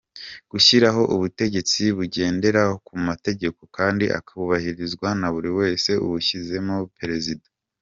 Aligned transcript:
·Gushyiraho 0.51 1.01
ubutegetsi 1.15 1.81
bugendera 1.97 2.61
ku 2.85 2.93
mutageko 3.05 3.61
kandi 3.77 4.05
akubahirizwa 4.17 5.07
na 5.19 5.27
buri 5.33 5.49
wese 5.59 5.89
ushyizemo 6.17 6.75
na 6.83 6.89
Perezida. 6.99 7.47